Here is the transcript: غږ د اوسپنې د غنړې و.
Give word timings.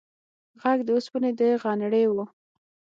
غږ 0.61 0.79
د 0.85 0.89
اوسپنې 0.95 1.31
د 1.39 1.41
غنړې 1.63 2.03
و. 2.13 2.15